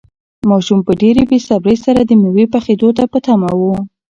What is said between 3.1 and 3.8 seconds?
په تمه و.